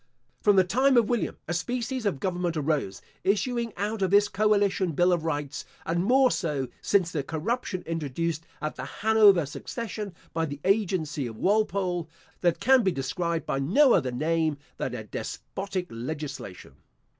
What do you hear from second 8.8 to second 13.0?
Hanover succession by the agency of Walpole; that can be